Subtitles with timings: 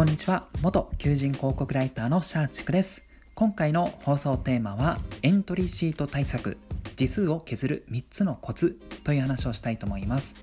[0.00, 0.46] こんにちは。
[0.62, 3.02] 元求人広告ライターのシャーチクです。
[3.34, 6.56] 今回の放送テーマはエントリーシート対策。
[6.96, 10.36] 字数を削る3つのコツという話をしたいと思います。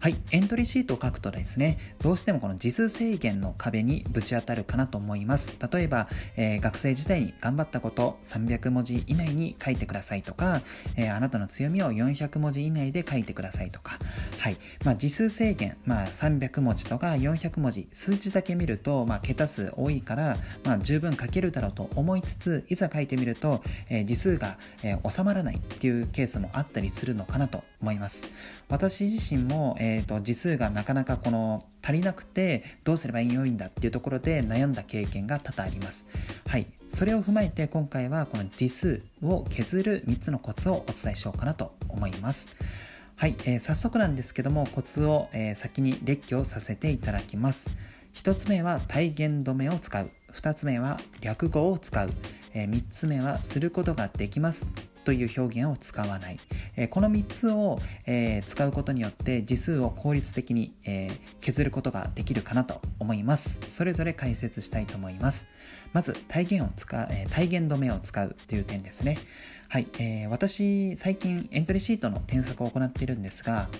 [0.00, 5.56] はい、エントリーシートを書くとですね、どうしてもこの字数制限の壁にぶち当たるかなと思います。
[5.72, 10.62] 例えば、えー、学生時代に頑張ったこと300文字以内に書いてくださいとか、
[10.96, 13.98] えー、あなたの強みを400文字以内で書いてくださいとか、
[14.38, 28.22] はい、まあ、字数制限、まあ、300文字とか400文字、数字だけ見ると、まあ、桁数多いから、まあ、十分書けるだろうと思いつつ、いざ書いてみると、えー、字数が、え収まらないっていうケースもあったりするのかなと思います。
[28.68, 36.04] 私自身も、ええーと、字数がなかなかこの足りなくてどうすればいいんだっていうところで悩んだ経験が多々あります。
[36.46, 42.48] はい、それを踏まえて今回はこの字数を削る3つのコツをお伝えしようかなと思います。
[43.16, 47.68] はい、えー、早速なんですけどもコツを、えー、先に列挙させていただきます。
[48.14, 52.10] 1つ目は体言止めを使う2つ目は略語を使う、
[52.52, 54.66] えー、3つ目はすることができます
[55.08, 56.38] という表現を使わない、
[56.76, 63.56] えー、この3つを、えー、使うことによって字数を効率的に、えー、削ることができるかなと思います。
[63.70, 65.46] それぞれ解説したいと思います。
[65.94, 69.16] まず体言を使う、え体言止めを使うという点ですね。
[69.68, 73.70] はい、えー私最近エントリーシートの添削を行っているんですが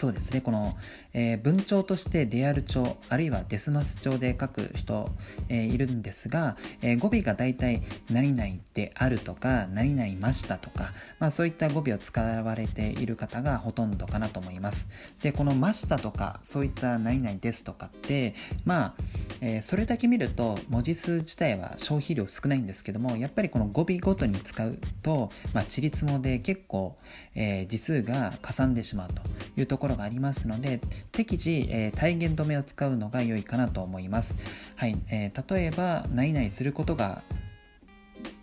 [0.00, 0.40] そうですね。
[0.40, 0.78] この、
[1.12, 5.10] えー、文帳としてデアル帳あるいはデスマス帳で書く人、
[5.50, 14.88] えー、いるんですが、えー、語尾がだいたい何々であるとか何々ましたとか、まあ、そういった語尾を使われている方がほとんどかなと思います。
[15.22, 18.34] でこのましたとかそういった何々ですとかって
[18.64, 19.02] まあ、
[19.42, 26.96] えそれだけ見ると文字数自体は消費量少ないんですけどもやっぱりこの語尾ごとに使うと、まあ、ちりつもで結構、
[27.34, 29.20] え字数がかさんでしまうと
[29.60, 30.80] いうところろがありますので
[31.12, 34.34] 適時、えー、体言止めを使うのが良いかなと思います、
[34.76, 37.22] はいえー、例えば何々することが、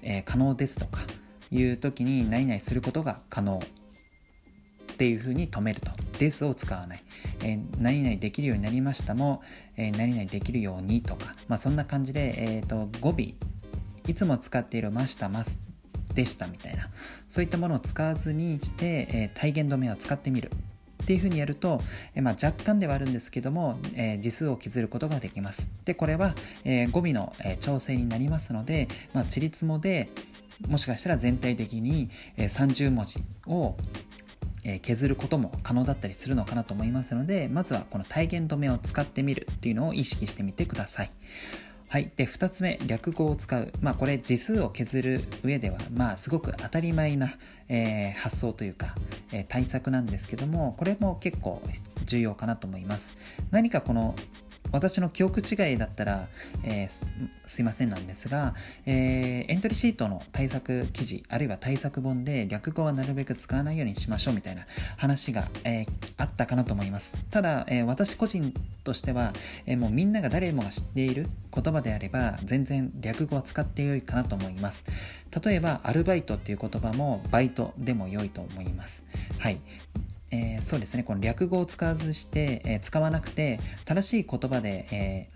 [0.01, 1.01] えー、可能ですとか
[1.51, 3.59] いう時に何々することが可能。
[4.93, 5.91] っていうふうに止めると。
[6.17, 7.03] ですを使わない。
[7.41, 9.43] えー、何々できるようになりましたも、
[9.77, 13.35] えー、何々できるようにとか、まあ、そんな感じで、えーと、語尾、
[14.07, 15.59] いつも使っているました、ます。
[16.15, 16.89] でしたみたいな、
[17.29, 20.49] そういったものを使わずにして、えー、体言止めを使ってみる。
[21.07, 21.79] っていうふうにやると、
[22.15, 25.69] えまあ、若干ではあるんですけども、えー、字数を削ることができます。
[25.85, 26.35] で、これは、
[26.65, 30.09] えー、語尾の、えー、調整になりますので、まあ、ちりつもで
[30.67, 33.77] もしかしたら全体的に、え30文字を
[34.65, 41.09] え削ることも可能だったりするのかなと思いますのでまずはこの体言止めを使ってみるっていうのを意識してみてください。
[41.89, 42.11] はい。
[42.17, 43.71] で、2つ目、略語を使う。
[43.79, 47.35] まあ、これ、字数を削る上では、まあ、すごく当たり前な、
[47.69, 48.93] えー、発想というか、
[49.31, 51.61] えー、対策なんですけども、これも結構
[52.03, 53.15] 重要かなと思います。
[53.51, 54.15] 何かこの
[54.71, 56.27] 私の記憶違いだったら、
[56.63, 56.89] えー、
[57.45, 58.55] すいませんなんですが、
[58.85, 64.65] えー、エントリーシートの対策記事、あるいは対策本で略語はなるべく使わないようにしましょうみたいな
[64.97, 67.13] 話が、えー、あったかなと思います。
[67.31, 69.33] ただ、え私個人としては、
[69.65, 74.83] えもうみんなが誰もが知っている言葉であれば、全然略語は使ってよいかなと思います。
[75.43, 79.03] 例えば、アルバイトっていう言葉もバイトでも良いと思います。
[79.39, 79.59] はい。
[80.31, 85.29] えー、そうですねこの略語を使わずして、えー、使わなくて正しい言葉で、え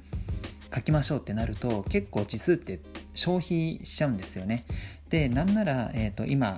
[0.69, 2.79] ー、書きましょうってなると結構字数って
[3.13, 4.66] 消費しちゃうんですよね。
[5.09, 6.57] でなんなら、えーと今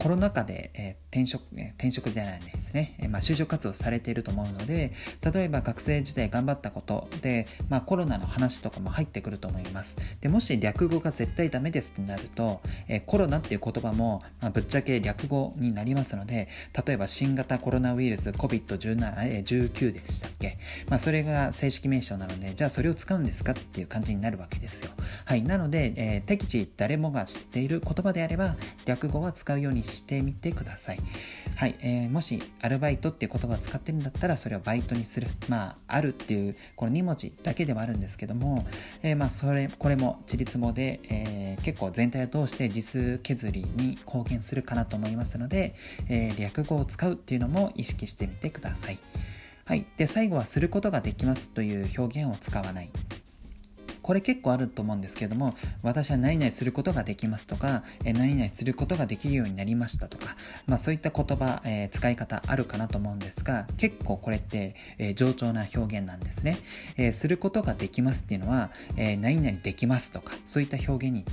[0.00, 4.92] コロナ禍で、えー、転職、転職じゃないですね、まあ、就職活動されていると思うので
[5.32, 9.96] 例えば学生時代頑張ったことで、まあ、コロナの話とかも入ってくると思います。
[10.20, 16.48] でもし略語が絶対ダメですってなると、え、コロナっていう言葉も、まあ、ぶっちゃけ略語になりますので
[16.86, 24.90] 例えば新型コロナウイルス COVID-19 でしたっけ、まあ、それが正式名称なのでじゃあそれを使うんですかっていう感じになるわけですよ。
[25.24, 30.99] はいなので、えー、適地誰もが知っている言葉であれば略語は使うようにしてみてください。
[31.56, 35.28] はい、えー、もしアルバイトっていう言葉を使ってるんだったらそれをバイトにする。
[35.48, 38.66] まあ、あるっていうこの2文字だけではあるんですけども、
[39.02, 45.74] えー、まあそれこれも自立もで、えー、結構全体を通して字数削りに貢献するかなと思いますので、
[46.08, 48.98] えー、略語を使うっていうのも意識してみてください。
[49.66, 52.90] はい、で最後はすることができますという表現を使わない。
[54.02, 60.36] これ結構あると思うんですけれども私は何々することができますとか、え何々することができるようになりましたとか、
[60.66, 66.58] まあ、そういった言葉、えー、使い方あるかなと思うんですが結構これって、えー、上調な表現なんですね、
[66.96, 71.24] え、することができますっていうのは、え何々できますとかそういった表現に、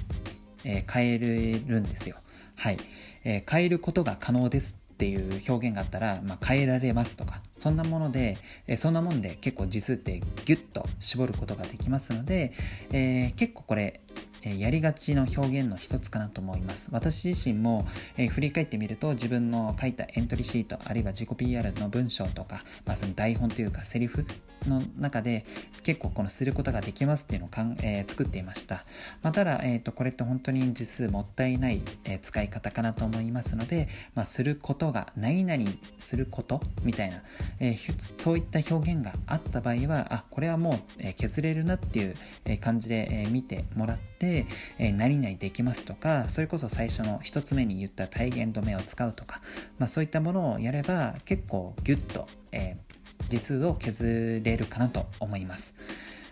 [0.64, 2.16] え変えるんですよ。
[2.56, 2.78] はい、
[3.24, 8.38] え変えることが可能ですっていう表現があったら、まあ、変えられますとかそんなもので、
[8.68, 12.54] えそんなもんで結構字数ってギュッと絞ることができますので、
[12.92, 14.02] えー、結構これ
[14.44, 16.90] えやりがちの表現の一つかなと思います。
[16.92, 17.88] 私自身も、
[18.18, 24.26] え振り返ってみると自分の書いたエントリーシートあるいは自己 PR の文章とか、まあ、その台本というかセリフ
[24.68, 25.46] の中で
[25.84, 28.84] 結構このすることができますっていうのをかん、えー、作っていました、
[29.22, 35.64] まあ、ただ、えーと、これって本当に実数もったいない、えー、使い方かなと思いますので、まあ、することが何々
[36.00, 37.22] することみたいな、
[37.60, 42.16] えー、そういった表現があった場合はあこれはもう、え削れるなっていう
[42.60, 44.46] 感じで、え見てもらって
[44.78, 49.42] え、何々できますとか、それこそ最初の1つ目に言った体言止めを使うとか、
[49.80, 55.74] まあ、そういったものをやれば結構ギュッと、えー、字数を削れるかなと思います。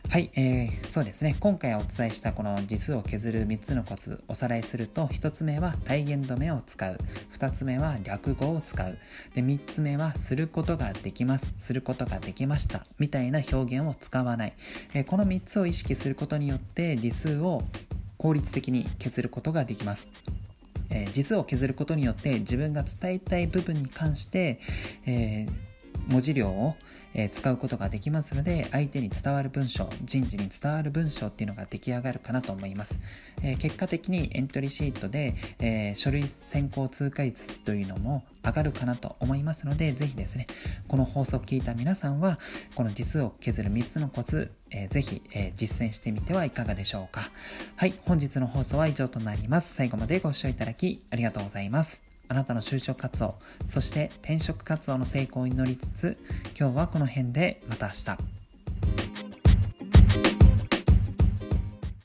[0.09, 1.35] はい、えー、そうですね。
[1.39, 6.97] 今回お伝えしたこの字数を削る3つのコツおさらいすると、1つ目は体言止めを使う。
[7.33, 8.97] 2つ目は略語を使う。
[9.33, 11.53] で、3つ目はすることができます。
[11.57, 12.85] することができました。
[12.97, 14.53] みたいな表現を使わない。
[14.93, 17.63] えー、この3つを意識することによって字数を
[18.17, 20.07] 効率的に削ることができます。
[20.91, 24.61] えー、数を削ることによって自分が伝えたい部分に関して、
[25.05, 25.51] えー、
[26.07, 26.75] 文字量を
[27.15, 32.99] え、使うことができますので相手に伝わる文章人事に伝わる文章っていうのが出来上がるかなと思います、
[33.41, 40.45] え、結果的にエントリーシートで、え、書類選考通過率というのも上がるかなと思いますのでぜひですね
[40.87, 42.37] この放送を聞いた皆さんは
[42.75, 47.31] この実を削る3つのコツ、えー、ぜひ、え、実践してみてはいかがでしょうか。
[47.77, 49.73] はい本日の放送は以上となります。
[49.73, 52.04] 最後までご視聴いただきありがとうございます。
[52.27, 53.35] あなたの就職活動、
[53.67, 56.17] そして転職活動の成功に乗りつつ、
[56.59, 58.34] 今日はこの辺でまた明日。